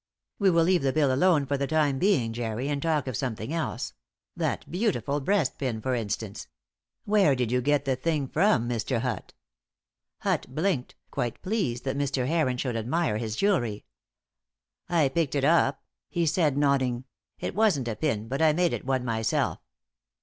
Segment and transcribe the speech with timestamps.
[0.39, 3.53] "We will leave the bill alone for the time being, Jerry, and talk of something
[3.53, 3.93] else
[4.35, 6.47] that beautiful breastpin, for instance!
[7.05, 9.01] Where did you get the thing from, Mr.
[9.01, 9.35] Hutt?"
[10.21, 12.25] Hutt blinked, quite pleased that Mr.
[12.25, 13.85] Heron should admire his jewellery.
[14.89, 17.03] "I picked it up," he said, nodding.
[17.39, 19.59] "It wasn't a pin, but I made it one myself."